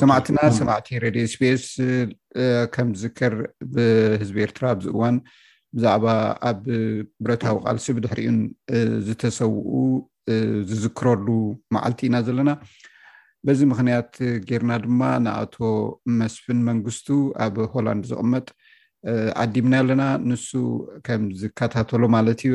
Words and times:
ሰማዕትና 0.00 0.38
ሰማዕቲ 0.58 0.88
ሬድዮ 1.04 1.24
ስፔስ 1.32 1.64
ከም 2.74 2.88
ዝዝከር 3.00 3.34
ብህዝቢ 3.72 4.36
ኤርትራ 4.44 4.64
ብዝእዋን 4.78 5.16
ብዛዕባ 5.76 6.04
ኣብ 6.50 6.60
ብረታዊ 7.24 7.56
ቃልሲብድሕሪኡን 7.66 8.38
ዝተሰውኡ 9.06 9.74
ዝዝክረሉ 10.70 11.26
መዓልቲ 11.76 12.00
ኢና 12.08 12.16
ዘለና 12.28 12.50
በዚ 13.46 13.60
ምክንያት 13.72 14.12
ጌርና 14.48 14.72
ድማ 14.84 15.00
ንኣቶ 15.24 15.56
መስፍን 16.20 16.58
መንግስቱ 16.70 17.08
ኣብ 17.46 17.56
ሆላንድ 17.74 18.04
ዝቅመጥ 18.12 18.46
ዓዲምና 19.44 19.74
ኣለና 19.84 20.02
ንሱ 20.30 20.48
ከም 21.08 21.22
ዝከታተሎ 21.42 22.02
ማለት 22.16 22.42
እዩ 22.50 22.54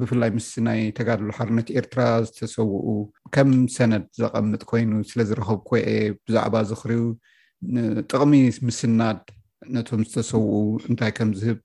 ብፍላይ 0.00 0.30
ምስ 0.36 0.48
ናይ 0.66 0.80
ተጋልሉ 0.98 1.30
ሓርነት 1.38 1.68
ኤርትራ 1.78 2.00
ዝተሰውኡ 2.26 2.86
ከም 3.34 3.50
ሰነድ 3.74 4.04
ዘቐምጥ 4.20 4.62
ኮይኑ 4.70 4.90
ስለዝረከብ 5.10 5.58
ኮየ 5.68 5.82
ብዛዕባ 6.26 6.54
ዝኽርዩ 6.70 7.00
ንጥቅሚ 7.74 8.32
ምስናድ 8.68 9.20
ነቶም 9.74 10.02
ዝተሰውኡ 10.10 10.54
እንታይ 10.90 11.12
ከምዝህብ 11.18 11.58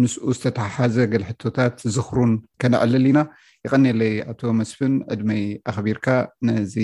ምስኡ 0.00 0.24
ዝተተሓሓዘ 0.36 0.96
ገልሕቶታት 1.12 1.76
ዝኽሩን 1.94 2.32
ከነዕልል 2.62 3.04
ኢና 3.10 3.20
ይቀኒለይ 3.66 4.14
ኣቶ 4.30 4.40
መስፍን 4.60 4.94
ዕድመይ 5.14 5.44
ኣኽቢርካ 5.70 6.06
ነዚ 6.48 6.74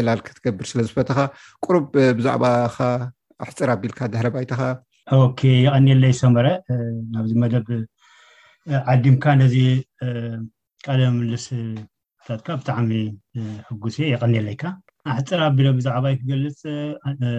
ዕላል 0.00 0.20
ክትገብር 0.26 0.66
ስለዝፈተካ 0.72 1.18
ቁሩብ 1.64 1.86
ብዛዕባ 2.18 2.44
ካ 2.76 2.88
ኣሕፅር 3.46 3.68
ኣቢልካ 3.76 4.00
ድሕረ 4.12 4.26
ባይትኻ 4.36 4.60
ይቀኒየለይ 5.44 6.12
ሰመረ 6.22 6.46
ናብዚ 7.14 7.32
መደብ 7.42 7.66
ዓዲምካ 8.92 9.24
ነዚ 9.40 9.54
ቀለምልስ 10.84 11.46
ታትካ 12.26 12.48
ብጣዕሚ 12.60 12.90
ሕጉስ 13.68 13.96
እ 14.00 14.06
ይቀኒየለይካ 14.12 14.62
ኣሕፀር 15.12 15.40
ኣቢሎ 15.48 15.66
ብዛዕባ 15.78 16.04
ይክገልፅ 16.12 16.60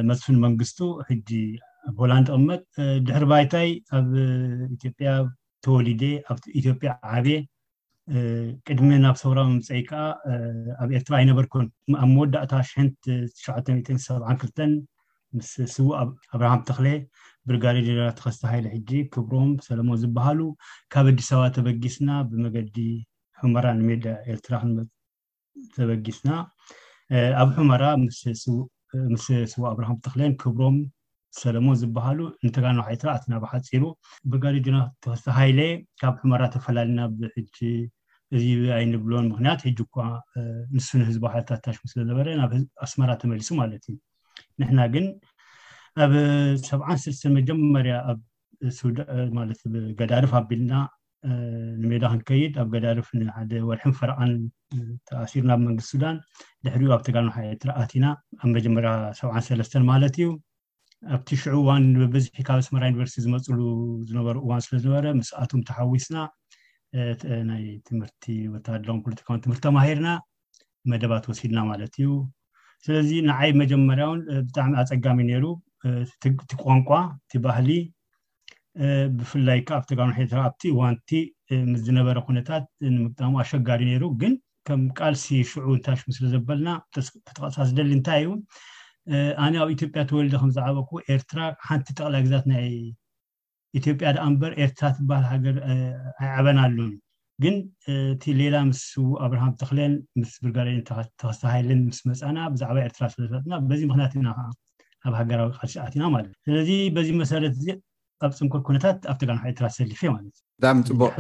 መፅፍን 0.10 0.38
መንግስቱ 0.46 0.80
ሕጂ 1.08 1.30
ኣሆላንድ 1.90 2.28
ቅመጥ 2.36 2.62
ድሕር 3.08 3.26
ባይታይ 3.32 3.70
ኣብ 4.00 4.12
ኢያ 5.00 5.12
ተወሊደ 5.66 6.02
ኣ 6.32 6.36
ኢትዮጵያ 6.60 6.90
ዓብየ 7.18 7.38
ቅድሚ 8.68 8.90
ናብ 9.06 9.16
ሰውራ 9.24 9.40
መምፅይ 9.52 9.82
ከዓ 9.90 10.02
ኣብ 10.84 10.90
ኤርትራ 10.98 11.14
ይነበርኩን 11.24 11.68
ኣብ 12.04 12.10
መወዳእታ 12.16 12.54
972 12.76 14.66
ምስ 15.38 15.52
ስቡ 15.76 15.88
ኣብርሃም 16.02 16.62
ተክለ 16.70 16.88
ብርጋዴ 17.50 17.78
ድና 17.88 18.02
ተከስተ 18.18 18.44
ሃይሊ 18.52 18.66
ሕጂ 18.76 18.90
ክብሮም 19.14 19.50
ሰለሞ 19.68 19.90
ዝበሃሉ 20.02 20.40
ካብ 20.94 21.06
ኣዲስበባ 21.12 21.42
ተበጊስና 21.58 22.10
ብመገዲ 22.30 22.76
ሕመራ 23.40 23.66
ንሜዳ 23.80 24.06
ኤርትራ 24.34 24.54
ተበጊስና 25.76 26.30
ኣብ 27.42 27.50
ሕመራ 27.58 27.84
ምስ 28.04 28.20
ስቡ 29.54 29.62
ኣብርሃም 29.74 29.96
ብተክለን 30.00 30.32
ክብሮም 30.42 30.78
ሰለሞ 31.42 31.68
ዝበሃሉ 31.82 32.20
ንተጋና 32.46 32.78
ሓይት 32.88 33.02
ኣትናባ 33.16 33.44
ሓፂሩ 33.54 33.84
ብርጋዴ 34.32 34.56
ድ 34.66 34.68
ተኸስተ 35.04 35.28
ሃይለ 35.38 35.60
ካብ 36.02 36.14
ሕመራ 36.24 36.42
ተፈላለዩና 36.56 37.02
ብእዚኣይንብሎን 37.20 39.26
ምክንያት 39.32 39.60
ሕጂ 39.68 39.80
እኳ 39.88 39.96
ንሱ 40.76 40.88
ንህዝባትታሽስለዝበረ 41.02 42.28
ናብኣስመራ 42.42 43.10
ተመሊሱ 43.24 43.50
ማለት 43.62 43.84
እዩ 43.92 43.98
ንሕና 44.60 44.80
ግን 44.94 45.06
ኣብ 46.04 46.12
7ሰስተ 46.68 47.24
መጀመርያ 47.36 47.94
ኣገዳርፍ 49.90 50.32
ኣቢልና 50.40 50.74
ንሜዳ 51.84 52.04
ክንከይድ 52.14 52.56
ኣብ 52.64 52.68
ገዳርፍ 52.74 53.08
ን 53.20 53.62
ወርሒ 53.68 53.84
ፍረቃን 54.00 54.32
ተኣሲርና 55.08 55.52
ብመንግስት 55.60 55.90
ሱዳን 55.94 56.18
ድሕሪ 56.68 56.82
ኣብ 56.96 57.02
ተጋኖሓረኣቲና 57.08 58.06
ኣብ 58.42 58.48
መጀመርያ 58.58 58.92
7ሰለስተ 59.20 59.74
ማለት 59.92 60.16
እዩ 60.20 60.28
ኣብቲ 61.18 61.30
ሽዑ 61.44 61.56
እዋን 61.64 61.86
ብብዝሒካ 62.02 62.50
ብስመራ 62.60 62.84
ዩኒቨርስቲ 62.92 63.18
ዝመፅሉ 63.26 63.60
ዝነበሩ 64.10 64.36
እዋን 64.46 64.62
ስለዝነበረ 64.68 65.06
ምስኣትም 65.20 65.62
ተሓዊስና 65.70 66.18
ናይ 67.52 67.64
ትምህርቲ 67.88 68.24
ወታደለም 68.56 69.00
ፖለቲካውን 69.06 69.42
ትምህርቲ 69.46 69.64
ተማሂርና 69.68 70.08
መደባት 70.94 71.24
ወሲድና 71.32 71.60
ማለት 71.72 71.96
እዩ 72.02 72.10
ስለዚ 72.88 73.10
ንዓይ 73.30 73.50
መጀመርያ 73.64 74.06
ውን 74.12 74.22
ብጣዕሚ 74.50 74.74
ኣፀጋሚ 74.84 75.20
ነይሩ 75.30 75.46
እቲ 76.04 76.24
ቋንቋ 76.66 76.90
እቲ 77.18 77.32
ባህሊ 77.46 77.70
ብፍላይ 79.18 79.60
ካ 79.68 79.70
ኣብተጋኖሕኣብቲ 79.80 80.62
ዋንቲ 80.80 81.10
ምስዝነበረ 81.72 82.18
ኩነታት 82.28 82.64
ንምጣቅሙ 82.96 83.34
ኣሸጋሪ 83.44 83.82
ነይሩ 83.90 84.04
ግን 84.22 84.34
ከም 84.68 84.82
ቃልሲ 84.98 85.26
ሽዑ 85.52 85.68
ንታሽሙ 85.80 86.08
ስለዘበልና 86.18 86.70
ብተቀሳስ 86.96 87.70
ደሊ 87.78 87.90
እንታይ 87.98 88.22
እዩ 88.26 88.32
ኣነ 89.46 89.54
ኣብ 89.64 89.70
ኢትዮጵያ 89.76 90.02
ተወሊዲ 90.10 90.34
ከምዝዕበኩ 90.42 90.90
ኤርትራ 91.16 91.40
ሓንቲ 91.68 91.88
ጠቅላ 92.00 92.16
ግዛት 92.26 92.46
ናይ 92.52 92.66
ኢትዮጵያ 93.80 94.08
ድኣ 94.18 94.26
ምበር 94.34 94.52
ኤርትራ 94.66 94.86
ትባህል 94.98 95.26
ሃገር 95.32 95.58
ኣይዓበናሉን 96.24 96.94
ግን 97.44 97.56
እቲ 98.16 98.24
ሌላ 98.42 98.56
ምስው 98.70 99.08
ኣብርሃም 99.26 99.54
ተክልን 99.62 99.94
ምስ 100.20 100.34
ብርጋዴንተከስተባሂልን 100.44 101.82
ምስ 101.88 102.00
መፃና 102.10 102.38
ብዛዕ 102.56 102.76
ኤርትራ 102.88 103.04
ስለዝፈጥና 103.16 103.54
በዚ 103.70 103.82
ምክንያት 103.92 104.14
ኢና 104.20 104.30
ከዓ 104.38 104.48
ኣብ 105.08 105.14
ሃገራዊ 105.20 105.48
ቃልሸዓትኢና 105.58 106.06
ማለትስለዚ 106.16 106.70
በዚ 106.96 107.10
መሰረት 107.22 107.54
እዚ 107.60 107.68
ኣብ 108.26 108.32
ፅንኩር 108.38 108.62
ኩነታት 108.68 109.00
ኣብ 109.12 109.18
ተጋንሕ 109.22 109.44
ኤርትራ 109.50 109.66
ዝሰሊፍ 109.74 110.02
ማለት 110.16 110.36
እዩ 110.36 110.70
ዕሚ 110.72 110.82
ፅቡቅ 110.92 111.14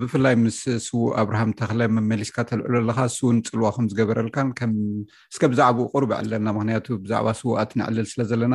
ብፍላይ 0.00 0.34
ምስ 0.44 0.58
ስው 0.86 1.00
ኣብርሃም 1.22 1.50
ተክ 1.60 1.70
መመሊስካ 1.96 2.36
ተልዕሉ 2.50 2.74
ኣለካ 2.82 2.98
ስውን 3.16 3.38
ፅልዋ 3.48 3.68
ኩምዝገበረልካንስከ 3.76 5.42
ብዛዕባኡ 5.52 5.86
ቅርቢ 5.94 6.10
ዕለልና 6.20 6.48
ምክንያቱ 6.58 6.86
ብዛዕባ 7.04 7.28
ስውኣት 7.40 7.70
ንዕልል 7.80 8.06
ስለ 8.12 8.20
ዘለና 8.32 8.54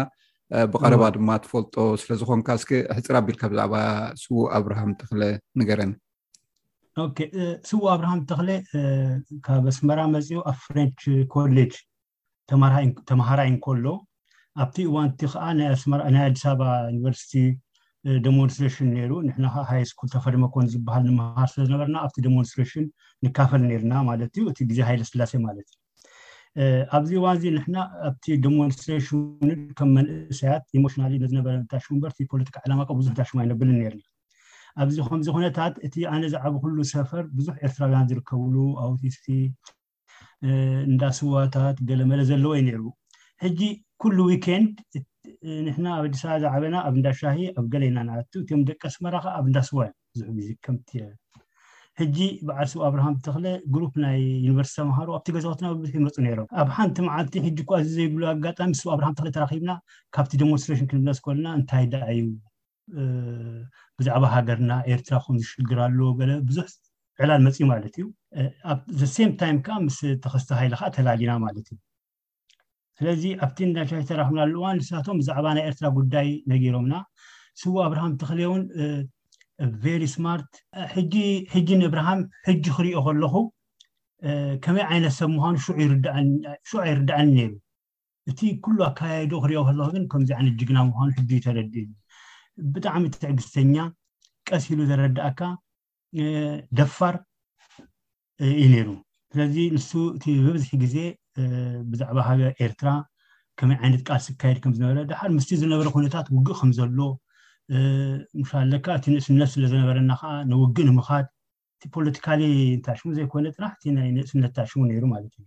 ብቀረባ 0.74 1.06
ድማ 1.16 1.30
ትፈልጦ 1.46 1.75
ስለዝኮንካ 2.04 2.50
ስ 2.64 2.68
ሕፅር 2.98 3.16
ኣቢልካ 3.22 3.44
ብዛዕባ 3.54 3.75
ስው 4.25 4.38
ኣብርሃም 4.59 4.92
ተክለ 5.02 5.22
ንገረኒ 5.62 5.92
ስቡ 7.69 7.80
ኣብርሃም 7.96 8.22
ተክ 8.30 8.40
ካብ 9.48 9.66
ኣስመራ 9.72 10.00
መፅኡ 10.16 10.40
ኣብ 10.52 10.59
ፍሬን 10.68 10.90
ኮሌጅ 11.34 11.74
ተማሃራይ 13.12 13.50
እከሎ 13.56 13.88
ኣብቲ 14.63 14.78
እዋንቲ 14.90 15.19
ከዓ 15.31 15.41
ናኣናይ 15.57 16.23
ኣዲስበባ 16.29 16.62
ዩኒቨርስቲ 16.91 17.34
ደሞንስትሬሽን 18.25 18.90
ይሩ 19.00 19.12
ንሕና 19.28 19.45
ከዓ 19.53 19.63
ሃይ 19.69 19.81
ስኩል 19.90 20.09
ተፈደመ 20.13 20.44
ኮኑ 20.53 20.63
ዝበሃል 20.73 21.03
ንምሃር 21.09 21.50
ስለዝነበረና 21.53 21.97
ኣብቲ 22.06 22.18
ዴሞንስትሬሽን 22.28 22.85
ንካፈል 23.25 23.62
ነርና 23.69 23.94
ማለት 24.09 24.31
እዩ 24.38 24.44
እቲ 24.51 24.59
ግዜ 24.69 24.79
ሃይለ 24.90 25.01
ስላሴ 25.12 25.34
ማለት 25.47 25.69
እዩ 25.69 26.69
ኣብዚ 26.97 27.12
እዋን 27.22 27.35
እዚ 27.40 27.45
ንሕና 27.57 27.75
ኣብቲ 28.09 28.25
ደሞንስትሬሽንን 28.45 29.59
ከም 29.79 29.90
መንእሰያት 29.97 30.63
ሽና 30.94 31.03
ነበረ 31.38 31.78
ሽሙ 31.85 31.95
በር 32.03 32.13
ፖለቲካ 32.34 32.56
ዓላማ 32.66 32.88
ብዙሕ 33.00 33.13
ታሽማ 33.22 33.39
ይነብል 33.47 33.72
ርና 33.94 34.03
ኣብዚከምዚ 34.84 35.28
ኮነታት 35.35 35.75
እቲ 35.88 35.95
ኣነ 36.13 36.24
ዛዕቢ 36.34 36.53
ኩሉ 36.63 36.78
ሰፈር 36.94 37.24
ብዙሕ 37.38 37.53
ኤርትራውያን 37.66 38.07
ዝርከብሉ 38.12 38.56
ኣውቲስቲ 38.88 39.28
እንዳ 40.89 41.03
ስብዋታት 41.19 41.78
ገለመለ 41.89 42.19
ዘለዎ 42.31 42.51
ዩ 42.59 42.63
ነይሩጂ 42.68 43.59
ኩሉ 44.02 44.18
ዊኬንድ 44.31 44.74
ንሕና 45.66 45.85
ኣብ 45.97 46.03
ኣዲስ 46.08 46.22
በባ 46.25 46.34
ዝዓበና 46.50 46.75
ኣብ 46.88 46.94
እንዳ 47.00 47.08
ሻሂ 47.19 47.38
ኣብ 47.59 47.66
ገለና 47.74 48.00
እዮ 48.18 48.59
ደቀ 48.69 48.81
ስመራከ 48.96 49.25
ኣብዳስዋዙከ 49.40 50.66
ሕጂ 52.00 52.18
በዓል 52.47 52.68
ስብ 52.72 52.81
ኣብርሃም 52.88 53.16
ተክ 53.25 53.36
ሩ 53.81 53.86
ናይ 54.03 54.18
ዩኒቨርስቲ 54.47 54.75
ተምሃሮኣብቲ 54.81 55.28
ገዛውትናዙሕይመፁ 55.36 56.16
ሮም 56.40 56.50
ኣብ 56.62 56.68
ሓንቲ 56.75 56.97
ማዓልቲ 57.07 57.34
ሕ 57.46 57.50
ዚዘይብሎ 57.86 58.22
ኣጋጣሚ 58.34 58.72
ብ 58.86 58.90
ኣብርሃም 58.96 59.16
ተኽ 59.19 59.28
ተራብና 59.38 59.72
ካብቲ 60.18 60.31
ደሞንስትሬሽን 60.41 60.90
ክንብ 60.91 61.07
ዝኮልና 61.19 61.47
እንታይ 61.59 61.86
ዳእዩ 61.94 62.22
ብዛዕባ 64.00 64.24
ሃገርና 64.36 64.72
ኤርትራ 64.91 65.18
ምዝሽግራሎ 65.38 66.00
ብዙሕ 66.50 66.68
ዕላል 67.24 67.41
መፅ 67.47 67.57
ማለት 67.74 67.96
እዩ 68.00 68.06
ታይ 69.41 69.52
ከዓ 69.68 69.78
ምስ 69.88 70.00
ተኸስተ 70.25 70.50
ሃይሊ 70.62 70.74
ከዓ 70.81 70.90
ተላሊና 70.97 71.34
ማለት 71.47 71.68
እዩ 71.74 71.77
ስለዚ 72.99 73.23
ኣብቲ 73.45 73.57
እዳሻይ 73.71 74.01
ተረክብና 74.09 74.39
ኣሉዋ 74.47 74.65
ንስቶም 74.77 75.17
ብዛዕባ 75.21 75.45
ናይ 75.55 75.63
ኤርትራ 75.69 75.88
ጉዳይ 75.97 76.27
ነገይሮምና 76.51 76.94
ስቡ 77.61 77.73
ኣብርሃም 77.88 78.13
ተክል 78.21 78.39
እውን 78.45 78.63
ቨሪ 79.83 80.03
ስማርት 80.15 80.51
ሕጂ 81.55 81.69
ንእብርሃም 81.81 82.19
ሕጂ 82.47 82.63
ክሪኦ 82.77 82.99
ከለኩ 83.07 83.35
ከመይ 84.65 84.85
ዓይነት 84.91 85.13
ሰብ 85.19 85.29
ምኳኑ 85.35 85.55
ሹዕ 85.65 85.77
ይርዳዐኒ 86.91 87.29
ነይሩ 87.38 87.51
እቲ 88.31 88.39
ኩሉ 88.65 88.77
ኣከባዶኡ 88.89 89.41
ክሪኦ 89.45 89.61
ከለኩግን 89.69 90.05
ከምዚ 90.13 90.29
ዓይነት 90.38 90.55
ጅግና 90.61 90.77
ምኳኑ 90.89 91.09
ሕጂእተረድእዩ 91.17 91.88
ብጣዕሚ 92.75 93.03
ትዕግስተኛ 93.23 93.75
ቀሲሉ 94.49 94.79
ዘረዳእካ 94.89 95.39
ደፋር 96.77 97.15
እዩ 98.55 98.63
ነይሩ 98.73 98.89
ስለዚ 99.33 99.56
ንሱ 99.75 99.89
እቲ 100.15 100.25
ብብዝሒ 100.44 100.68
ግዜ 100.81 100.95
ብዛዕባ 101.91 102.18
ሃገር 102.27 102.51
ኤርትራ 102.63 102.89
ከመይ 103.59 103.77
ዓይነት 103.83 104.01
ቃል 104.07 104.19
ዝካየድ 104.25 104.57
ከም 104.63 104.74
ዝነበረ 104.77 105.00
ድሓር 105.09 105.29
ምስት 105.38 105.50
ዝነበረ 105.62 105.88
ኩነታት 105.95 106.27
ውግእ 106.35 106.57
ከምዘሎ 106.59 107.00
ካ 108.85 108.88
እቲ 109.00 109.06
ንእስነት 109.13 109.50
ስለዝነበረና 109.53 110.12
ከዓ 110.21 110.31
ንውግእ 110.51 110.85
ንምካት 110.89 111.27
እቲ 111.77 111.83
ፖለቲካሊ 111.95 112.41
እንታይሽሙ 112.77 113.07
ዘይኮነ 113.18 113.45
ጥራሕቲ 113.57 113.83
ናይ 113.97 114.07
ንእስነት 114.18 114.53
ታሽሙ 114.57 114.79
ነይሩ 114.91 115.03
ማለት 115.13 115.33
እዩ 115.39 115.45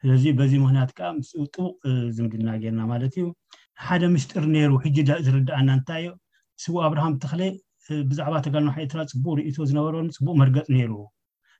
ስለዚ 0.00 0.24
በዚ 0.38 0.52
ምክንያት 0.64 0.90
ከዓ 0.98 1.08
ምስ 1.18 1.30
ጥቡቅ 1.54 1.76
ዝምድና 2.16 2.48
ጌርና 2.64 2.80
ማለት 2.92 3.12
እዩ 3.18 3.26
ሓደ 3.86 4.02
ምስጢር 4.14 4.44
ነይሩ 4.56 4.72
ሕጂ 4.84 4.96
ዝርዳኣና 5.26 5.68
እንታይ 5.78 6.02
እዮ 6.04 6.10
ስብ 6.64 6.74
ኣብርሃም 6.88 7.14
ተክሊ 7.24 7.42
ብዛዕባ 8.10 8.34
ተጋልናሕ 8.48 8.76
ኤርትራ 8.84 9.00
ፅቡቅ 9.12 9.36
ርእቶ 9.40 9.56
ዝነበረ 9.70 9.94
ፅቡቅ 10.18 10.34
መርገፅ 10.42 10.66
ነይሩ 10.76 10.92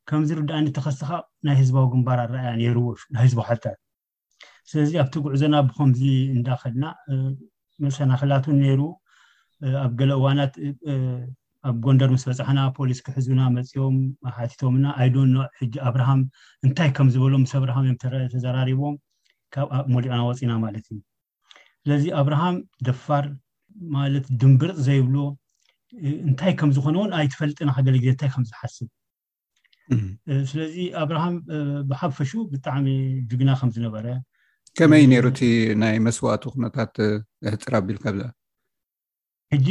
ከምዚ 0.09 0.31
ርዳኒ 0.39 0.67
ተኸስቲካ 0.77 1.11
ናይ 1.47 1.57
ህዝባዊ 1.61 1.85
ግንባር 1.93 2.19
ኣረኣያ 2.25 2.51
ነይርዎ 2.61 2.87
ናይ 3.15 3.23
ህዝባዊ 3.27 3.45
ሓልታት 3.49 3.79
ስለዚ 4.71 4.93
ኣብቲ 5.03 5.15
ጉዕዘና 5.25 5.55
ብከምዚ 5.67 6.01
እንዳከልና 6.37 6.85
መሰናክላት 7.85 8.45
ን 8.53 8.57
ነይሩ 8.63 8.81
ኣብ 9.85 9.93
ገለ 10.01 10.11
እዋናት 10.21 10.55
ኣብ 11.69 11.77
ጎንደር 11.85 12.11
ምስ 12.15 12.25
በፃሓና 12.29 12.59
ፖሊስ 12.77 12.99
ክሕዝብና 13.07 13.41
መፅኦም 13.57 13.97
ሓቲቶምና 14.37 14.87
ኣይ 15.03 15.09
ሕጂ 15.61 15.75
ኣብርሃም 15.89 16.21
እንታይ 16.67 16.91
ከምዝበሎም 16.97 17.43
ምስ 17.45 17.53
ኣብርሃም 17.61 17.87
ዮም 17.91 17.99
ተዘራሪቦም 18.35 18.95
ካብ 19.55 19.69
መሊዑና 19.95 20.21
ወፂና 20.29 20.53
ማለት 20.65 20.87
እዩ 20.93 20.99
ስለዚ 21.83 22.05
ኣብርሃም 22.21 22.57
ደፋር 22.89 23.27
ማለት 23.99 24.27
ድንብር 24.41 24.71
ዘይብሎ 24.89 25.17
እንታይ 26.29 26.53
ከም 26.61 26.71
ዝኮኑ 26.77 26.97
እውን 27.03 27.13
ኣይትፈልጥና 27.21 27.71
ገለግዜ 27.87 28.09
እንታይ 28.15 28.31
ከምዝሓስብ 28.35 28.89
ስለዚ 30.51 30.75
ኣብርሃም 31.03 31.35
ብሓፈሹ 31.91 32.31
ብጣዕሚ 32.53 32.89
ጅግና 33.31 33.51
ከምዝነበረ 33.61 34.07
ከመይ 34.79 35.05
ነሩ 35.13 35.25
እቲ 35.33 35.41
ናይ 35.83 35.97
መስዋእቱ 36.07 36.43
ኩነታት 36.55 36.93
ሕፅራ 37.55 37.75
ኣቢል 37.83 37.99
ከብዛ 38.05 38.23
ሕጂ 39.53 39.69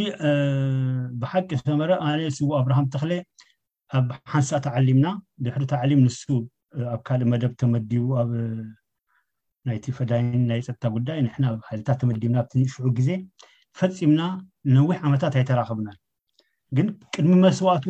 ብሓቂ 1.21 1.49
ነበረ 1.69 1.89
ኣነ 2.07 2.19
ስዎ 2.37 2.49
ኣብርሃም 2.61 2.87
ተክሊ 2.93 3.11
ኣብ 3.97 4.09
ሓንሳ 4.31 4.49
ተዓሊምና 4.65 5.07
ድሕሪ 5.45 5.63
ተዓሊም 5.73 6.01
ንሱ 6.05 6.23
ኣብ 6.93 7.01
ካልእ 7.07 7.29
መደብ 7.33 7.53
ተመዲቡ 7.61 8.07
ኣብ 8.21 8.31
ናይቲ 9.67 9.85
ፈዳይን 9.97 10.27
ናይ 10.49 10.59
ፀጥታ 10.67 10.83
ጉዳይ 10.95 11.17
ሕ 11.35 11.37
ኣብ 11.51 11.59
ሓይልታት 11.69 11.99
ተመዲብና 12.01 12.37
ብሽዑ 12.63 12.85
ግዜ 12.99 13.09
ፈፂምና 13.79 14.21
ነዊሕ 14.75 14.97
ዓመታት 15.07 15.33
ኣይተራከብናን 15.39 15.97
ግን 16.75 16.87
ቅድሚ 17.13 17.33
መስዋእቱ 17.45 17.85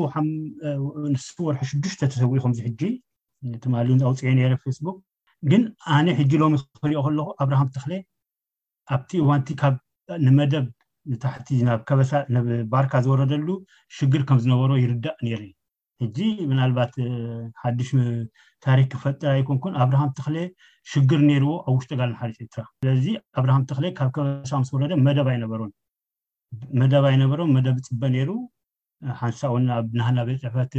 ንስ 1.12 1.24
ወርሒ 1.46 1.62
ሽዱሽተ 1.70 2.02
ተሰውኡ 2.12 2.38
ከምዚ 2.44 2.60
ሕጂ 2.68 2.82
ንትማሊእ 3.52 4.02
ኣውፅዒ 4.08 4.30
ነረ 4.40 4.54
ፌስቡክ 4.64 4.98
ግን 5.52 5.62
ኣነ 5.96 6.08
ሕጂ 6.20 6.32
ሎም 6.42 6.54
ይክፍሪኦ 6.58 7.00
ከለኩ 7.06 7.28
ኣብርሃም 7.44 7.70
ተክሊ 7.76 7.94
ኣብቲ 8.96 9.10
እዋንቲ 9.24 9.48
ካብንመደብ 9.62 10.66
ታሕቲ 11.24 11.48
ብበሳብ 11.88 12.26
ባርካ 12.72 12.94
ዝወረደሉ 13.06 13.50
ሽግር 13.98 14.22
ከም 14.30 14.40
ዝነበሮ 14.44 14.72
ይርዳእ 14.84 15.18
ነርዩ 15.28 15.50
ሕጂ 16.02 16.18
ብናልባት 16.50 16.94
ሓዱሽ 17.62 17.90
ታሪክ 18.66 18.88
ክፈጠር 18.94 19.30
ኣይኮንኩን 19.36 19.78
ኣብርሃም 19.84 20.12
ተክሊ 20.18 20.38
ሽግር 20.92 21.22
ነይርዎ 21.30 21.52
ኣብ 21.68 21.74
ውሽጢ 21.78 21.92
ጋል 22.02 22.10
ንሓት 22.16 22.36
ርትራ 22.42 22.64
ስለዚ 22.84 23.06
ኣብርሃም 23.40 23.64
ተክ 23.72 23.80
ካብ 24.00 24.10
ከበሳ 24.18 24.52
ምስ 24.64 24.70
ወረደ 24.76 24.94
መደብ 25.08 25.28
ኣይነበሮ 25.34 25.62
መደብ 26.82 27.04
ኣይነበሮ 27.12 27.40
መደብ 27.56 27.78
ፅበ 27.88 28.02
ነይሩ 28.16 28.30
ሓንሳ 29.20 29.40
እውን 29.50 29.66
ኣብ 29.78 29.88
ናህና 30.00 30.20
ቤት 30.28 30.40
ፅሕፈት 30.44 30.72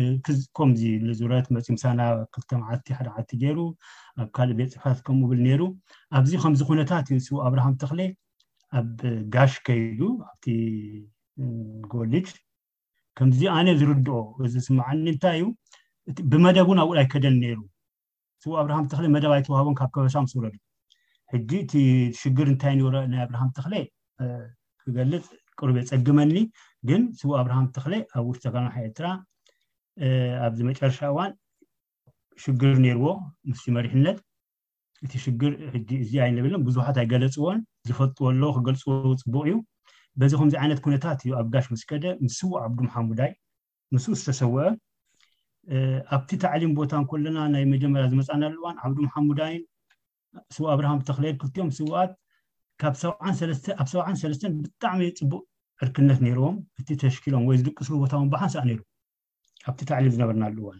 ከምዚ 0.59 0.81
ንዝረት 1.09 1.47
መፂምሳና 1.57 2.01
ክልተ 2.35 2.51
ዓልቲ 2.69 2.87
ሓደዓልቲ 2.99 3.31
ገይሩ 3.43 3.59
ኣብ 4.23 4.29
ካልእ 4.37 4.57
ቤት 4.61 4.71
ፅሕፈታት 4.77 5.01
ከምኡብል 5.07 5.41
ነሩ 5.49 5.61
ኣብዚ 6.19 6.33
ከምዚ 6.45 6.61
ኩነታት 6.71 7.07
እዩ 7.15 7.19
ስብ 7.27 7.37
ኣብርሃም 7.49 7.75
ተክሊ 7.83 8.01
ኣብ 8.81 8.89
ጋሽ 9.35 9.53
ከይዱ 9.69 10.01
ኣብቲ 10.31 10.47
ጎልጅ 11.95 12.27
ከምዚ 13.19 13.41
ኣነ 13.57 13.69
ዝርድኦ 13.81 14.17
ዝስማዓኒ 14.55 15.01
እንታይ 15.15 15.39
እዩ 15.41 15.47
ብመደብ 16.33 16.67
እውን 16.69 16.79
ኣብ 16.85 16.91
ኡ 16.93 16.99
ይ 17.03 17.09
ከደኒ 17.15 17.37
ነይሩ 17.47 17.61
ስብ 18.43 18.53
ኣብርሃም 18.63 18.85
ተክሊ 18.93 19.07
መደብ 19.17 19.33
ኣይተዋሃቦ 19.37 19.69
ካብ 19.81 19.91
ከበሳ 19.95 20.15
ምስውረዱ 20.27 20.57
ሕጊ 21.35 21.51
እቲ 21.65 21.73
ሽግር 22.23 22.47
እንታይ 22.53 22.75
ንብረ 22.81 22.97
ናይ 23.13 23.21
ኣብርሃም 23.27 23.49
ተክሊ 23.57 23.75
ክገልፅ 24.83 25.25
ቅርብ 25.59 25.77
የፀግመኒ 25.81 26.35
ግን 26.89 27.03
ስቡ 27.19 27.31
ኣብርሃም 27.41 27.67
ተክለ 27.77 27.93
ኣብ 28.19 28.25
ውሽ 28.31 28.39
ተካናማሓ 28.45 28.75
ኤርትራ 28.87 29.07
ኣብዚ 30.47 30.59
መጨረሻ 30.71 30.99
እዋን 31.13 31.31
ሽግር 32.43 32.75
ነይርዎ 32.85 33.07
ምስሊ 33.51 33.69
መሪሕነት 33.79 34.19
እቲ 35.07 35.13
ሽግር 35.25 35.53
እዚ 36.05 36.13
ኣይነብሎን 36.27 36.63
ብዙሓት 36.69 36.97
ኣይገለፅዎን 37.03 37.59
ዝፈልጥወሎ 37.89 38.43
ክገልፅዎ 38.57 38.93
ፅቡቅ 39.25 39.45
እዩ 39.49 39.57
በዚኩምዚ 40.21 40.55
ዓይነት 40.63 40.79
ኩነታት 40.85 41.19
እዩ 41.25 41.33
ኣብ 41.41 41.49
ጋሽ 41.55 41.67
ምስ 41.73 41.83
ከደ 41.91 42.05
ምስ 42.25 42.35
ስቡ 42.41 42.51
ዓብዱ 42.65 42.79
መሓሙዳይ 42.89 43.33
ምስ 43.95 44.07
ዝተሰውዐ 44.21 44.63
ኣብቲ 46.15 46.31
ታዕሊም 46.45 46.73
ቦታን 46.79 47.05
ኮለና 47.11 47.39
ናይ 47.55 47.65
መጀመርያ 47.75 48.07
ዝመፃናሉእዋን 48.13 48.77
ዓብዲ 48.85 48.99
መሓሙዳይን 49.07 49.63
ስቡ 50.57 50.65
ኣብርሃም 50.75 51.01
ተክል 51.09 51.25
ክልትዮም 51.41 51.71
ስውኣት 51.79 52.11
ኣብ 52.87 52.95
ሰብዓን 53.03 54.15
ሰለስተን 54.23 54.53
ብጣዕሚ 54.65 55.01
ፅቡቅ 55.21 55.43
ዕርክነት 55.85 56.19
ነርዎም 56.27 56.57
እቲ 56.81 56.89
ተሽኪሎም 57.03 57.43
ወይ 57.49 57.57
ዝልቅስሉ 57.61 57.95
ቦታዎ 58.03 58.21
ብሓንሰ 58.35 58.55
ሩ 58.69 58.81
ኣብቲ 59.71 59.81
ታዕሊም 59.91 60.13
ዝነበርና 60.15 60.45
ሉእዋን 60.57 60.79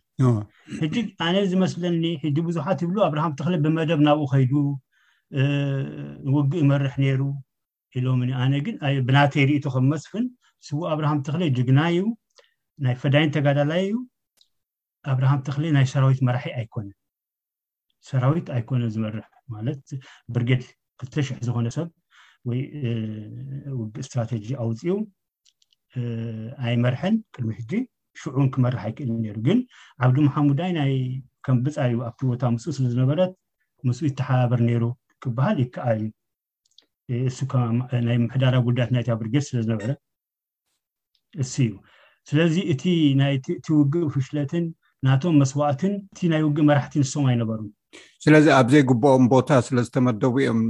ሕጅ 0.83 0.95
ኣነ 1.27 1.37
ዝመስለኒ 1.53 2.05
ሕጂ 2.25 2.37
ብዙሓት 2.49 2.79
ይብሉ 2.85 2.99
ኣብርሃም 3.09 3.33
ተክሊ 3.39 3.55
ብመደብ 3.65 4.01
ናብኡ 4.07 4.27
ከይዱ 4.33 4.53
ንውግእ 6.29 6.63
መርሕ 6.71 6.95
ነይሩ 7.03 7.21
ኢሎምኣነ 7.99 8.53
ግን 8.67 8.77
ብናተይ 9.09 9.45
ርእቶ 9.51 9.65
ከምመስፍን 9.75 10.25
ስቡ 10.67 10.79
ኣብርሃም 10.93 11.19
ተክሊ 11.27 11.43
ጅግናዩ 11.57 11.99
ናይ 12.87 12.95
ፈዳይን 13.03 13.33
ተጋዳላይዩ 13.37 13.93
ኣብርሃም 15.13 15.41
ተክሊ 15.49 15.65
ናይ 15.77 15.87
ሰራዊት 15.93 16.21
መራሒ 16.29 16.49
ኣይኮነን 16.61 16.97
ሰራዊት 18.11 18.47
ኣይኮነን 18.59 18.91
ዝመርሕ 18.97 19.27
ማለት 19.57 19.85
ብርድ 20.35 20.63
ክልተ 21.01 21.15
ሽሕ 21.27 21.37
ዝኮነ 21.47 21.67
ሰብ 21.77 21.89
ወይ 22.49 22.61
ውግ 23.79 23.95
እስትራቴጂ 24.03 24.47
ኣውፅኡ 24.65 24.95
ኣይ 26.65 26.75
መርሕን 26.85 27.15
ቅድሚ 27.35 27.51
ሕጊ 27.59 27.73
ሽዑን 28.21 28.49
ክመርሕ 28.55 28.81
ኣይክእል 28.87 29.11
ነይሩ 29.25 29.37
ግን 29.49 29.59
ዓብዲ 30.05 30.17
መሓሙዳይ 30.29 30.73
ከም 31.47 31.59
ብፃ 31.67 31.77
እዩ 31.91 31.97
ኣብቲ 32.09 32.21
ቦታ 32.31 32.43
ምስ 32.55 32.65
ስለዝነበረት 32.79 33.33
ምስ 33.89 33.99
ይተሓባበር 34.09 34.61
ነይሩ 34.69 34.85
ክበሃል 35.25 35.59
ይከኣል 35.65 36.03
እዩ 37.17 37.23
ናይ 38.09 38.17
ምሕዳራዊ 38.25 38.63
ጉዳያት 38.69 38.91
ናይትብርጌስ 38.97 39.47
ስለዝነብዕለ 39.51 39.93
እስ 41.43 41.53
እዩ 41.67 41.71
ስለዚ 42.29 42.55
እቲእቲ 42.73 43.65
ውግብ 43.79 44.07
ፍሽለትን 44.15 44.65
ናቶም 45.07 45.35
መስዋእትን 45.43 45.93
እቲ 46.13 46.19
ናይ 46.35 46.43
ውግእ 46.49 46.67
መራሕቲ 46.71 46.95
ንስም 47.03 47.25
ኣይነበሩ 47.33 47.61
ስለዚ 48.25 48.47
ኣብዘይ 48.61 48.83
ግብኦም 48.89 49.25
ቦታ 49.33 49.51
ስለ 49.67 49.77
ዝተመደቡ 49.87 50.35
እዮም 50.43 50.61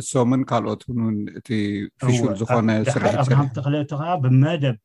እሶምን 0.00 0.42
ካልኦትን 0.50 0.98
እቲ 1.38 1.48
ፊሹል 2.04 2.32
ዝኮነ 2.40 2.68
ስራኣብርሃም 2.94 3.48
ተክለቶከዓ 3.58 4.08
ብመደብ 4.22 4.76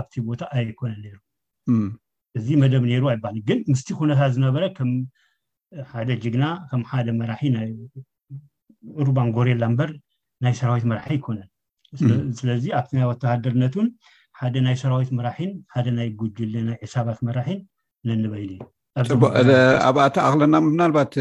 ኣብቲ 0.00 0.14
ቦታ 0.28 0.42
ኣይኮነን 0.56 1.00
ሩ 1.12 1.16
እዚ 2.38 2.46
መደብ 2.62 2.82
ሩ 2.90 2.92
ይበሃል 3.14 3.38
ግን 3.48 3.58
ምስ 3.72 3.82
ኩነታት 4.00 4.32
ዝነበረ 4.36 4.64
ከም 4.78 4.90
ሓደ 5.90 6.08
ጅግና 6.22 6.44
ከም 6.70 6.82
ሓደ 6.90 7.08
መራሒ 7.20 7.42
ናይ 7.56 7.68
ሩባን 9.06 9.28
ጎሬላ 9.36 9.64
በር 9.80 9.90
ናይ 10.44 10.54
ሰራዊት 10.60 10.86
መራሒ 10.92 11.06
ኣይኮነን 11.16 11.48
ስለዚ 12.40 12.64
ኣብቲ 12.78 12.90
ናይ 12.98 13.06
ወተሃደርነት 13.12 13.74
ን 13.86 13.88
ሓደ 14.40 14.54
ናይ 14.66 14.76
ሰራዊት 14.84 15.10
መራሒን 15.18 15.52
ሓደ 15.74 15.86
ናይ 15.98 16.08
ጉጅ 16.22 16.38
ናይ 16.68 16.78
ዕሳባት 16.86 17.18
መራሒን 17.28 17.60
ዘንበሂል 18.08 18.52
እዩ 18.56 18.60
ቅ 19.00 19.06
ኣብኣ 19.88 20.00
ቲኣኽለና 20.14 20.54
ምናልባት 20.66 21.12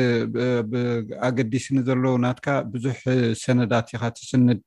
ኣገዲስኒ 1.28 1.76
ዘለዉ 1.88 2.14
ናትካ 2.26 2.48
ብዙሕ 2.74 2.98
ሰነዳት 3.42 3.88
ኢካ 3.96 4.04
ትስነድ 4.18 4.64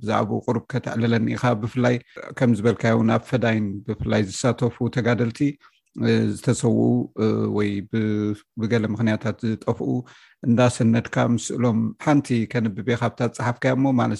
ብዛዕኡ 0.00 0.30
ቅሩብ 0.46 0.64
ከተዕልለኒኢካ 0.72 1.42
ብፍላይ 1.62 1.96
ከም 2.38 2.50
ዝበልካዮ 2.58 2.96
ን 3.08 3.10
ኣብ 3.16 3.22
ፈዳይን 3.30 3.66
ብፍላይ 3.88 4.22
ዝሳተፉ 4.30 4.76
ተጋደልቲ 4.96 5.40
ዝተሰውኡ 6.36 6.80
ወይ 7.56 7.70
ብገለ 8.60 8.84
ምክንያታት 8.94 9.36
ዝጠፍኡ 9.52 9.88
እንዳ 10.48 10.58
ስነድካ 10.78 11.16
ምስስእሎም 11.34 11.78
ሓንቲ 12.06 12.28
ከንብቤካብታት 12.54 13.30
ፅሓፍካዮ 13.38 13.76
ሞ 13.84 13.96
ማለ 14.00 14.12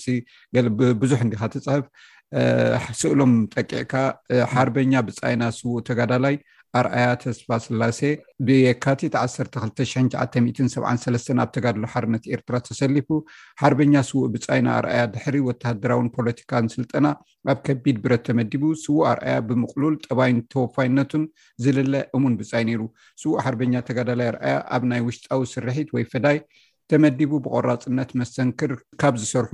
ብዙሕ 1.04 1.20
እንዲካ 1.26 1.42
ትፅሕፍ 1.56 1.84
ስእሎም 3.00 3.34
ጠቂዕካ 3.56 3.92
ሓርበኛ 4.54 4.92
ብፃኢና 5.08 5.42
ስውኡ 5.58 5.76
ተጋዳላይ 5.88 6.34
ኣርኣያ 6.78 7.06
ተስፋ 7.22 7.46
ስላሴ 7.66 8.00
ብየካቲት 8.46 9.14
1297 9.20 11.38
ኣብ 11.42 11.48
ተጋድሎ 11.54 11.84
ሓርነት 11.92 12.24
ኤርትራ 12.34 12.56
ተሰሊፉ 12.66 13.08
ሓርበኛ 13.62 13.94
ስውእ 14.10 14.28
ብፃይና 14.34 14.68
ኣርኣያ 14.80 15.02
ድሕሪ 15.14 15.36
ወታሃደራዊን 15.48 16.10
ፖለቲካን 16.16 16.68
ስልጠና 16.74 17.06
ኣብ 17.52 17.58
ከቢድ 17.68 17.96
ብረት 18.06 18.24
ተመዲቡ 18.28 18.62
ስውቅ 18.84 19.04
ኣርኣያ 19.12 19.36
ብምቅሉል 19.48 19.96
ጠባይን 20.08 20.40
ተወፋይነቱን 20.54 21.24
ዝልለ 21.64 21.94
እሙን 22.18 22.36
ብፃይ 22.42 22.64
ነይሩ 22.70 22.82
ስውቅ 23.22 23.38
ሓርበኛ 23.46 23.74
ተጋዳላይ 23.90 24.28
ኣርኣያ 24.32 24.54
ኣብ 24.76 24.84
ናይ 24.92 25.02
ውሽጣዊ 25.08 25.40
ስርሒት 25.54 25.90
ወይ 25.96 26.06
ፈዳይ 26.14 26.38
ተመዲቡ 26.92 27.30
ብቆራፅነት 27.44 28.10
መሰንክር 28.20 28.70
ካብ 29.00 29.14
ዝሰርሑ 29.22 29.52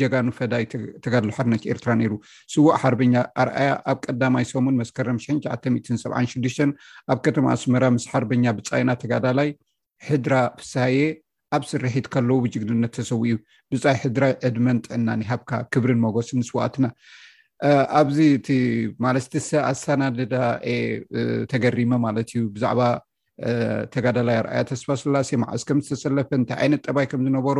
ጀጋ 0.00 0.14
ን 0.26 0.30
ፈዳይ 0.38 0.64
ተጋሉሓነት 1.04 1.62
ኤርትራ 1.72 1.90
ነይሩ 2.00 2.12
ስውዕ 2.54 2.70
ሓርበኛ 2.82 3.14
ኣርኣያ 3.42 3.70
ኣብ 3.92 3.98
ቀዳማይ 4.06 4.44
ሰሙን 4.52 4.76
መስከረ 4.82 5.06
976 5.26 6.64
ኣብ 7.14 7.18
ከተማ 7.26 7.46
ኣስመራ 7.56 7.84
ምስ 7.96 8.06
ሓርበኛ 8.12 8.44
ብፃይና 8.58 8.90
ተጋዳላይ 9.02 9.50
ሕድራ 10.08 10.34
ፍሳየ 10.60 10.98
ኣብ 11.56 11.62
ስርሒት 11.70 12.06
ከለዉ 12.14 12.38
ብጅግድነት 12.44 12.92
ተሰው 12.98 13.20
እዩ 13.28 13.34
ብፃይ 13.72 13.96
ሕድራይ 14.04 14.34
ዕድመን 14.48 14.78
ጥዕና 14.86 15.08
ሃብካ 15.30 15.50
ክብርን 15.74 16.00
መጎስ 16.04 16.30
ንስዋኣትና 16.40 16.86
ኣብዚ 18.00 18.18
እቲ 18.36 18.48
ማለትቲኣሰናድዳ 19.04 20.36
ተገሪመ 21.52 21.90
ማለት 22.06 22.28
እዩ 22.36 22.42
ብዛዕባ 22.56 22.80
ተጋዳላይ 23.94 24.36
ኣርኣያ 24.40 24.60
ተስፋ 24.70 24.88
ስላሴ 25.02 25.28
መዓስ 25.42 25.62
ከምዝተሰለፈ 25.68 26.28
እንታይ 26.40 26.56
ዓይነት 26.64 26.80
ጠባይ 26.86 27.06
ከምዝነበሮ 27.12 27.58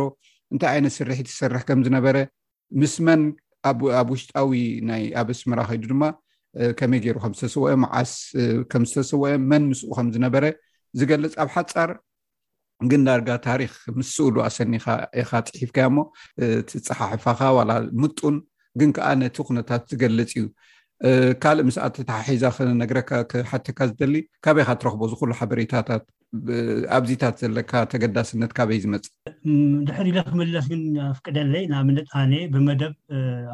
እንታይ 0.53 0.69
ዓይነት 0.75 0.93
ስርሒት 0.97 1.27
ይሰርሕ 1.31 1.63
ከምዝነበረ 1.69 2.17
ምስ 2.81 2.93
መን 3.07 3.21
ኣብ 3.69 4.09
ውሽጣዊ 4.13 4.51
ናይ 4.89 5.03
ኣበስምራ 5.21 5.59
ከይዱ 5.69 5.83
ድማ 5.91 6.03
ከመይ 6.79 6.99
ገይሩ 7.05 7.17
ከምዝተሰውአ 7.25 7.73
መዓስ 7.83 8.13
ከምዝተሰውአ 8.71 9.31
መን 9.51 9.63
ምስኡ 9.71 9.89
ከምዝነበረ 9.99 10.43
ዝገልፅ 10.99 11.33
ኣብ 11.43 11.49
ሓፃር 11.55 11.91
ግን 12.91 13.01
ዳርጋ 13.07 13.29
ታሪክ 13.49 13.73
ምስስእሉ 13.97 14.35
ኣሰኒ 14.47 14.73
ኢካ 15.21 15.31
ፅሒፍካዮ 15.49 15.87
እሞ 15.91 15.99
ትፀሓሕፋካ 16.69 17.41
ዋላ 17.57 17.71
ምጡን 18.03 18.37
ግን 18.79 18.89
ከዓ 18.95 19.07
ነቲ 19.21 19.37
ኩነታት 19.47 19.83
ዝገልፅ 19.91 20.31
እዩ 20.39 20.45
ካልእ 21.43 21.65
ምስኣት 21.67 21.95
ትሓሒዛ 22.09 22.45
ነግረካ 22.81 23.09
ሓትካ 23.49 23.79
ዝደሊ 23.89 24.13
ካበይ 24.45 24.65
ካ 24.67 24.71
ትረክቦ 24.81 25.01
ዝኩሉ 25.11 25.31
ሓበሬታታት 25.39 26.03
ኣብዚታት 26.97 27.35
ዘለካ 27.41 27.71
ተገዳስነት 27.91 28.51
ካበይ 28.57 28.79
ዝመፅ 28.83 29.05
ድሕሪ 29.87 30.07
ክምለስ 30.29 30.65
ግን 30.71 30.83
ኣፍቅደለይ 31.11 31.63
ንኣብነት 31.71 32.07
ኣነ 32.21 32.33
ብመደብ 32.53 32.93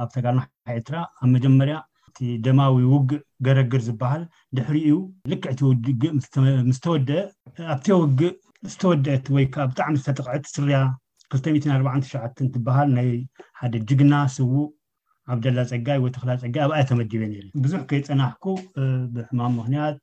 ኣብ 0.01 0.09
ተጋልናሓ 0.15 0.47
ኤርትራ 0.79 0.95
ኣብ 1.23 1.27
መጀመርያ 1.35 1.77
እቲ 2.09 2.19
ደማዊ 2.45 2.77
ውግእ 2.93 3.23
ገረግር 3.47 3.81
ዝበሃል 3.87 4.23
ድሕሪዩ 4.57 4.93
ልክዕ 5.31 5.51
ስተወደአ 6.79 7.23
ኣብትዮ 7.75 7.97
ውግእ 8.03 8.35
ዝተወደአት 8.71 9.25
ወይከ 9.37 9.55
ብጣዕሚ 9.71 9.93
ዝተጠቕዕት 10.01 10.45
ስርያ 10.55 10.79
24ሸ 11.35 12.11
ትበሃል 12.55 12.89
ናይ 12.97 13.09
ሓደ 13.61 13.73
ጅግና 13.89 14.13
ስው 14.37 14.49
ኣብ 15.31 15.39
ደላ 15.45 15.59
ፀጋይ 15.71 15.99
ወተክላ 16.03 16.31
ፀጋይ 16.43 16.61
ኣብኣይ 16.65 16.83
ተመዲበ 16.89 17.21
ርእ 17.31 17.49
ብዙሕ 17.63 17.81
ከይፀናሕኩ 17.89 18.43
ብሕማም 19.15 19.53
ምክንያት 19.59 19.97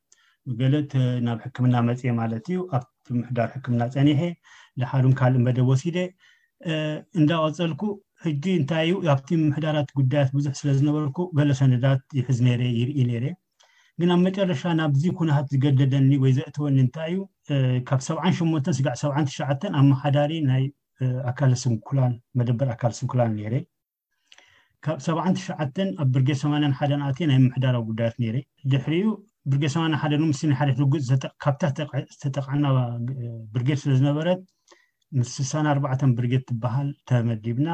ብገልት 0.49 0.91
ናብ 1.25 1.37
ሕክምና 1.45 1.75
መፅ 1.87 2.01
ማለት 2.19 2.43
እዩ 2.51 2.59
ኣብቲ 2.75 2.91
ምሕዳር 3.19 3.49
ሕክምና 3.55 3.81
ፀኒሐ 3.95 4.21
ድሓሉም 4.81 5.13
ካልእ 5.19 5.41
መደብ 5.47 5.67
ወሲደ 5.71 5.97
እንዳቀፀልኩ 7.19 7.81
ሕጂ 8.23 8.45
እንታይእዩ 8.59 8.93
ኣብቲ 9.13 9.27
ምሕዳራት 9.49 9.89
ጉዳያት 9.99 10.29
ብዙሕ 10.37 10.53
ስለዝነበረኩ 10.61 11.17
ገለ 11.37 11.51
ሰነዳት 11.59 12.01
ይሕዝ 12.19 12.39
ነረ 12.47 12.61
ይርኢ 12.79 13.03
ነረ 13.11 13.25
ግን 14.01 14.09
ኣብ 14.15 14.19
መጨረሻ 14.27 14.63
ናብዚ 14.79 15.03
ኩነት 15.19 15.47
ዝገደደኒ 15.53 16.09
ወይ 16.23 16.33
ዘእተወኒ 16.37 16.77
እንታይ 16.85 17.11
እዩ 17.15 17.17
ካብ 17.89 18.01
ሰ 18.07 18.15
ሸ 18.37 18.43
ስጋዕ 18.79 18.95
ሰ 19.01 19.11
ትሸዓ 19.29 19.49
ኣብማሓዳሪ 19.81 20.31
ናይ 20.49 20.63
ኣካል 21.31 21.51
ስ 21.63 21.71
መደበር 22.39 22.69
ኣካልስኩላን 22.75 23.33
ነረ 23.41 23.53
ካብ 24.85 24.97
7ትሸዓ 25.05 25.55
ኣብ 26.01 26.09
ብርጌት 26.13 26.37
8 26.41 26.75
ሓን 26.81 27.01
ኣት 27.07 27.17
ናይ 27.31 27.39
ምሕዳራዊ 27.45 27.81
ጉዳያት 27.89 28.15
ነይረ 28.21 28.35
ድሕሪኡ 28.71 29.07
ብርጌት 29.51 29.71
8 29.77 29.97
1ን 30.03 30.21
ምስ 30.29 30.39
ሓደ 30.59 30.69
ጉፅካብታ 30.93 31.61
ዝተጠቅዓና 32.11 32.63
ብርጌድ 33.53 33.77
ስለ 33.83 33.91
ዝነበረት 33.99 34.41
ምስ 35.19 35.33
ሳና 35.51 35.67
4ርዓተ 35.77 36.01
ብርጌት 36.19 36.43
ትበሃል 36.51 36.89
ተመዲብና 37.11 37.69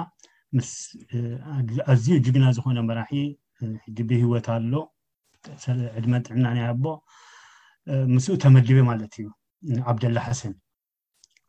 ምስ 0.57 0.71
ኣዝዩ 1.93 2.15
ጅግና 2.25 2.45
ዝኮነ 2.57 2.77
መራሒ 2.89 3.13
ሕብህወት 4.01 4.47
ኣሎ 4.57 4.73
ዕድመ 5.97 6.13
ጥዕና 6.25 6.45
ንያቦ 6.57 6.85
ምስኡ 8.13 8.35
ተመድበ 8.45 8.79
ማለት 8.91 9.13
እዩ 9.21 9.27
ዓብደላ 9.91 10.17
ሓሰን 10.27 10.53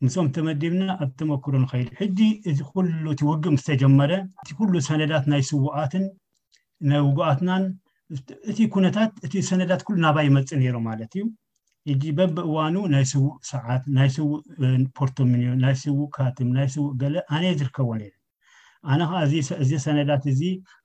ምስኦም 0.05 0.27
ተመዲብና 0.37 0.89
ኣብተመክሮ 1.05 1.53
ንከይድ 1.63 1.89
ሕጂ 2.01 2.19
እዚ 2.49 2.59
ኩሉ 2.73 3.05
እቲውግእ 3.13 3.51
ምስተጀመረ 3.55 4.13
እቲ 4.41 4.49
ኩሉ 4.59 4.73
ሰነዳት 4.89 5.25
ናይ 5.33 5.43
ስውኣትን 5.51 6.05
ናይ 6.91 7.01
ውጉኣትናን 7.07 7.63
እቲ 8.51 8.59
ኩነታት 8.75 9.13
እ 9.27 9.43
ሰነዳት 9.51 9.81
ሉ 9.93 9.97
ናባይ 10.05 10.27
ይመፅ 10.29 10.51
ይሮ 10.67 10.77
ማለት 10.89 11.13
እዩ 11.21 11.25
እጂ 11.93 12.03
በብእዋኑ 12.19 12.77
ናይ 12.95 13.05
ስውእ 13.13 13.33
ሰዓት 13.53 13.83
ናይ 13.97 14.09
ስውእ 14.17 14.39
ፖርቶሚኒዮ 14.99 15.51
ናይ 15.65 15.75
ስውቅ 15.83 16.11
ካትም 16.17 16.49
ናይ 16.59 16.69
ስውቅ 16.75 16.93
ገ 17.01 17.05
ኣነየ 17.35 17.53
ዝርከብዎ 17.61 17.97
ኣነ 18.93 19.01
ከዓ 19.11 19.21
እዚ 19.65 19.73
ሰነዳት 19.87 20.25
እዚ 20.33 20.41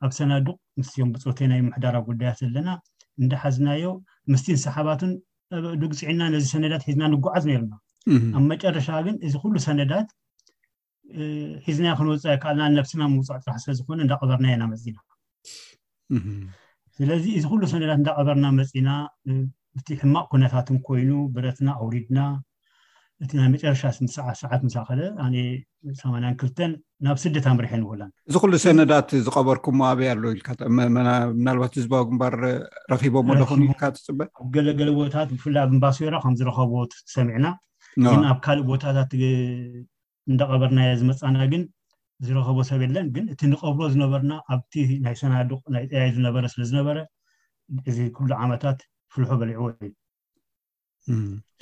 ኣብ 0.05 0.11
ሰናዱቅ 0.19 0.57
ምስዮም 0.79 1.09
ብፆተ 1.15 1.39
ናይ 1.51 1.59
ምሕዳራ 1.67 1.95
ጉዳያት 2.09 2.39
ዘለና 2.43 2.69
እንዳሓዝናዮ 3.21 3.85
ምስት 4.31 4.45
ን 4.55 4.59
ሰሓባትን 4.65 5.11
ዱጉፅዕና 5.81 6.21
ነዚ 6.35 6.45
ሰነዳት 6.55 6.83
ሒዝና 6.89 7.03
ንጉዓዝ 7.13 7.43
ነርና 7.51 7.73
ኣብ 8.35 8.43
መጨረሻ 8.51 8.87
ግን 9.05 9.15
እዚ 9.27 9.33
ኩሉ 9.43 9.55
ሰነዳት 9.67 10.09
ሒዝናይ 11.65 11.93
ክንወፃ 11.99 12.23
ካኣልና 12.43 12.69
ነብስና 12.77 13.01
ምውፃዕ 13.13 13.37
ጥራሕ 13.45 13.57
ስዝኮነ 13.65 13.99
እንዳቀበርናየና 14.05 14.63
መፅኢና 14.73 14.99
ስለዚ 16.97 17.25
እዚ 17.39 17.43
ኩሉ 17.51 17.61
ሰነዳት 17.73 17.97
እንዳቀበርና 18.01 18.45
መፂና 18.59 18.89
እቲ 19.79 19.87
ሕማቅ 20.03 20.25
ኩነታትን 20.31 20.77
ኮይኑ 20.87 21.11
ብረትና 21.35 21.67
ኣውሪድና 21.83 22.19
እቲ 23.23 23.31
ናይ 23.39 23.49
መጨረሻ 23.55 23.81
ሰዓት 24.41 24.61
መሳከለ 24.67 24.99
ነ 25.33 25.41
8ክተ 26.03 26.59
ናብ 27.05 27.17
ስደት 27.23 27.45
ምርሒ 27.57 27.73
ንብላ 27.81 28.03
እዚ 28.29 28.35
ኩሉ 28.43 28.53
ሰነዳት 28.65 29.09
ዝቀበርኩምሞ 29.25 29.81
ኣበይ 29.91 30.09
ኣለው 30.13 30.31
ኢልናባት 30.37 31.75
ህዝዊ 31.79 31.91
ምባር 32.15 32.35
ረኪቦሞ 32.93 33.29
ኹን 33.51 33.63
ኢካ 33.73 33.81
ትፅበት 33.97 34.29
ኣብ 34.41 34.47
ገለገለ 34.55 34.89
ቦታት 34.99 35.29
ብፍላይ 35.35 35.61
ኣብ 35.65 35.69
እምባስራ 35.75 36.15
ከምዝረከቦ 36.25 36.73
ሰሚዕና 37.15 37.45
ግን 38.03 38.21
ኣብ 38.31 38.37
ካልእ 38.45 38.65
ቦታታት 38.71 39.11
እንዳቀበርናየ 40.31 40.89
ዝመፃና 40.99 41.37
ግን 41.53 41.63
ዝረከቦ 42.25 42.57
ሰብ 42.69 42.81
የለን 42.85 43.07
ግን 43.15 43.25
እቲ 43.33 43.41
ንቀብሮ 43.53 43.83
ዝነበርና 43.93 44.33
ኣብቲ 44.53 44.73
ናይ 45.05 45.15
ሰናዱቅ 45.21 45.61
ናይ 45.75 45.83
ጥያይ 45.91 46.09
ዝነበረ 46.17 46.43
ስለዝነበረ 46.53 46.97
እዚ 47.89 47.97
ኩሉ 48.17 48.29
ዓመታት 48.43 48.79
ፍልሑ 49.13 49.31
በሊዕዎ 49.41 49.67
እዩ 49.75 49.89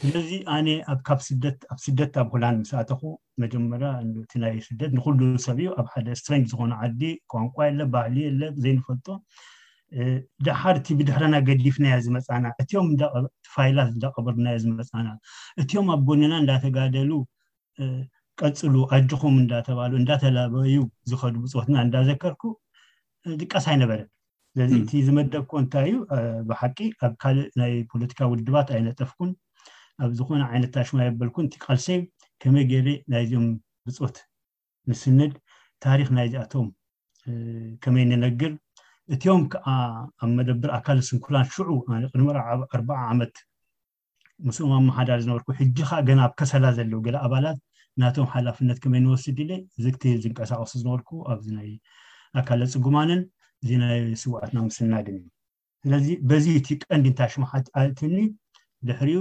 ስለዚ 0.01 0.29
ኣነ 0.55 0.67
ካብ 1.07 1.19
ስደኣብ 1.27 1.77
ስደት 1.85 2.13
ኣብ 2.21 2.27
ሁላን 2.33 2.57
ምስኣተኩ 2.63 3.01
መጀመርያ 3.43 3.89
ቲ 4.31 4.41
ናይ 4.43 4.57
ስደት 4.67 4.91
ንኩሉ 4.97 5.19
ሰብ 5.45 5.57
እዩ 5.63 5.69
ኣብ 5.81 5.87
ሓደ 5.93 6.07
ስትረን 6.21 6.43
ዝኮኑ 6.51 6.71
ዓዲ 6.87 7.01
ቋንቋ 7.33 7.55
የለ 7.69 7.81
ባህሊ 7.95 8.15
የለ 8.27 8.41
ዘይንፈልጦ 8.65 9.07
ዳሓርእቲ 10.45 10.87
ብድሕራና 10.99 11.35
ገዲፍናዮ 11.47 11.95
ዝመፃና 12.05 12.45
እትዮም 12.61 12.87
ፋይላት 13.53 13.89
እንዳቀበርናዮ 13.95 14.55
ዝመፃና 14.63 15.07
እትዮም 15.61 15.87
ኣብ 15.95 16.01
ጎነና 16.07 16.33
እንዳተጋደሉ 16.43 17.11
ቀፅሉ 18.41 18.75
ኣጅኹም 18.95 19.35
እዳተባሉ 19.43 19.91
እንዳተላበዩ 20.01 20.75
ዝኸዱ 21.11 21.35
ብፆትና 21.43 21.75
እንዳዘከርኩ 21.85 22.43
ጥቃሳ 23.41 23.65
ይ 23.73 23.77
ነበረን 23.83 24.07
ስለዚ 24.53 24.71
እቲ 24.83 24.91
ዝመደብኮ 25.07 25.51
እንታይ 25.63 25.85
እዩ 25.89 25.95
ብሓቂ 26.49 26.77
ኣብ 27.07 27.13
ካልእ 27.21 27.49
ናይ 27.61 27.73
ፖለቲካ 27.91 28.19
ውድባት 28.31 28.69
ኣይነጠፍኩን 28.77 29.31
ኣብ 30.03 30.11
ዝኾነ 30.19 30.41
ዓይነትታ 30.51 30.77
ሽማ 30.87 30.99
የበልኩን 31.07 31.47
እቲ 31.49 31.55
ቀልሰይ 31.65 31.99
ከመይ 32.43 32.65
ገይር 32.71 32.87
ናይ 33.13 33.23
ዚኦም 33.31 33.47
ብፆት 33.87 34.17
ንስንድ 34.89 35.33
ታሪክ 35.87 36.07
ናይ 36.17 36.25
እዚኣቶም 36.29 36.67
ከመይ 37.83 38.05
ንነግር 38.11 38.53
እትዮም 39.15 39.43
ከዓ 39.53 39.67
ኣብ 40.23 40.29
መደብር 40.37 40.71
ኣካል 40.77 40.97
ስንኩላን 41.07 41.45
ሽዑ 41.53 41.67
ቅድሚኣርዓ 41.85 42.97
ዓመት 43.11 43.35
ምስኡም 44.47 44.73
ኣመሓዳር 44.79 45.19
ዝነበርኩ 45.23 45.47
ሕጂ 45.59 45.77
ከዓ 45.89 45.97
ገና 46.09 46.19
ኣብ 46.25 46.33
ከሰላ 46.39 46.65
ዘለው 46.77 46.99
ገ 47.05 47.15
ኣባላት 47.25 47.57
ናቶም 48.01 48.27
ሓላፍነት 48.33 48.77
ከመይ 48.83 49.01
ንወስድ 49.05 49.37
ኢለ 49.43 49.51
ዚ 49.83 49.85
ትል 50.01 50.17
ዝንቀሳቀሱ 50.25 50.71
ዝነበርኩ 50.81 51.09
ኣብዚ 51.31 51.47
ናይ 51.57 51.69
ኣካል 52.41 52.61
ፅጉማንን 52.73 53.21
እዚና 53.63 53.81
ስዋዕትና 54.21 54.57
ምስና 54.67 54.93
ድ 55.07 55.17
ስለዚ 55.83 56.07
በዚ 56.29 56.45
እቲ 56.59 56.67
ቀንዲ 56.87 57.05
እንታይ 57.11 57.29
ሽማትኒ 57.33 58.15
ድሕሪኡ 58.87 59.19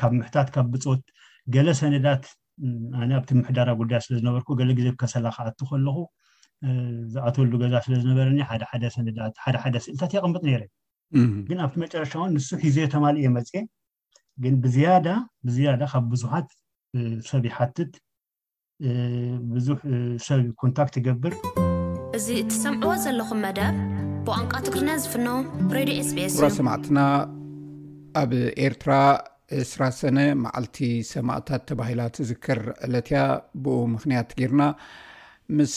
ካብ 0.00 0.12
ምሕታት 0.18 0.48
ካብ 0.54 0.66
ብፅት 0.72 1.02
ገለ 1.54 1.68
ሰነዳት 1.80 2.24
ኣብቲ 3.18 3.30
ምሕዳራ 3.40 3.68
ጉዳያ 3.82 3.98
ስለዝነበርኩ 4.06 4.48
ገለ 4.60 4.70
ግዜ 4.78 4.86
ኣብ 4.92 4.96
ከሰላ 5.02 5.26
ክዓቱ 5.36 5.58
ከለኩ 5.70 5.98
ዝኣተሉ 7.14 7.50
ገዛ 7.62 7.74
ስለዝነበረኒ 7.86 8.38
ደሓደ 8.62 8.84
ስእልታት 9.84 10.12
የቅምጥ 10.16 10.42
ነረ 10.48 10.62
ግን 11.48 11.58
ኣብቲ 11.64 11.76
መጨረሻ 11.84 12.12
እውን 12.18 12.32
ንሱ 12.36 12.48
ሒዘየ 12.64 12.86
ተማሊ 12.94 13.16
የመፅ 13.26 13.50
ግን 14.42 14.54
ብብዝያዳ 14.64 15.06
ካብ 15.92 16.04
ብዙሓት 16.14 16.48
ሰብ 17.30 17.44
ይሓትት 17.50 17.92
ብዙሕ 19.54 19.78
ሰብ 20.26 20.42
ኮንታክት 20.62 20.94
ይገብር 21.00 21.32
እዚ 22.18 22.26
እትሰምዕዎ 22.42 22.92
ዘለኹም 23.06 23.40
መደብ 23.46 23.78
ብቋንቃ 24.26 24.52
ትጉሪና 24.66 24.90
ዝፍኖ 25.04 25.28
ስስ 26.10 26.34
ጉራ 26.38 26.48
ሰማዕትና 26.60 26.98
ኣብ 28.22 28.32
ኤርትራ 28.66 28.92
ስራሰነ 29.72 30.18
ማዓልቲ 30.44 30.78
ሰማእታት 31.12 31.62
ተባሂላ 31.68 32.00
ትዝክር 32.16 32.58
ዕለትእያ 32.86 33.20
ብኡ 33.64 33.76
ምክንያት 33.96 34.30
ጌርና 34.40 34.62
ምስ 35.56 35.74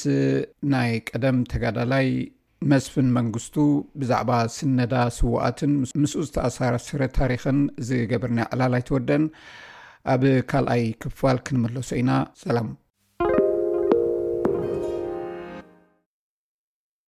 ናይ 0.71 0.89
ቀደም 1.09 1.37
ተጋዳላይ 1.51 2.07
መስፍን 2.71 3.07
መንግስቱ 3.17 3.55
ብዛዕባ 4.01 4.31
ስነዳ 4.55 4.95
ስዋኣትን 5.17 5.71
ምስኡ 6.01 6.21
ዝተኣሳረ 6.27 6.73
ስረ 6.87 7.03
ታሪክን 7.19 7.59
ዝገብርና 7.87 8.39
ዕላል 8.53 8.73
ኣይተወደን 8.79 9.23
ኣብ 10.13 10.23
ካልኣይ 10.51 10.83
ክፋል 11.03 11.39
ክንመለሶ 11.47 11.89
ኢና 12.03 12.13
ሰላሙ 12.45 12.69